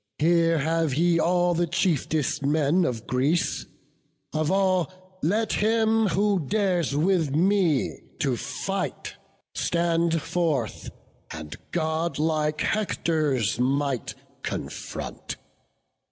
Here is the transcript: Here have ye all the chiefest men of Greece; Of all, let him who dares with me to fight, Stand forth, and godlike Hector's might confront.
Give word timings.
Here 0.17 0.57
have 0.57 0.95
ye 0.95 1.19
all 1.19 1.53
the 1.53 1.67
chiefest 1.67 2.43
men 2.43 2.85
of 2.85 3.05
Greece; 3.05 3.67
Of 4.33 4.49
all, 4.49 5.19
let 5.21 5.53
him 5.53 6.07
who 6.07 6.39
dares 6.39 6.95
with 6.95 7.29
me 7.35 7.99
to 8.17 8.35
fight, 8.35 9.13
Stand 9.53 10.19
forth, 10.19 10.89
and 11.29 11.55
godlike 11.69 12.61
Hector's 12.61 13.59
might 13.59 14.15
confront. 14.41 15.37